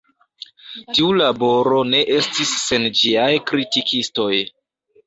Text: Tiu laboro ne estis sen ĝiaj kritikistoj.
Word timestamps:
Tiu 0.95 1.09
laboro 1.17 1.83
ne 1.91 2.01
estis 2.17 2.57
sen 2.65 2.89
ĝiaj 3.03 3.31
kritikistoj. 3.53 4.33